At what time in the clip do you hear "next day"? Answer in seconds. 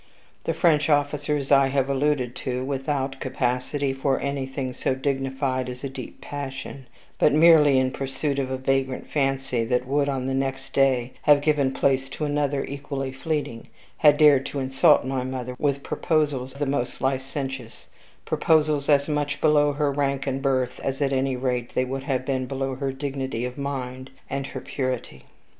10.33-11.11